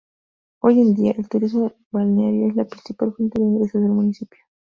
[0.63, 4.39] Hoy en día, el turismo balneario es la principal fuente de ingresos del municipio.